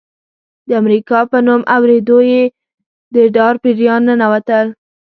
[0.67, 2.43] د امریکا په نوم اورېدو یې
[3.13, 4.67] د ډار پیریان ننوتل.